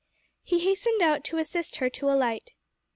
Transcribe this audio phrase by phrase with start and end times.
[0.43, 2.53] He hastened out to assist her to alight.